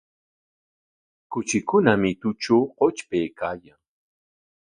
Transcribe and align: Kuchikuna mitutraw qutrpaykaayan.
Kuchikuna 1.31 1.91
mitutraw 2.01 2.61
qutrpaykaayan. 2.77 3.79